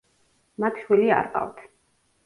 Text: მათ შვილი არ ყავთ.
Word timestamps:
მათ 0.63 0.81
შვილი 0.85 1.15
არ 1.19 1.33
ყავთ. 1.37 1.65